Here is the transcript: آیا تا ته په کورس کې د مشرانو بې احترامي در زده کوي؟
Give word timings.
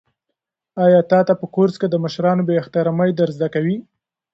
آیا 0.85 1.01
تا 1.09 1.19
ته 1.27 1.33
په 1.39 1.45
کورس 1.55 1.75
کې 1.81 1.87
د 1.89 1.95
مشرانو 2.03 2.41
بې 2.47 2.53
احترامي 2.61 3.11
در 3.15 3.29
زده 3.35 3.47
کوي؟ 3.55 3.77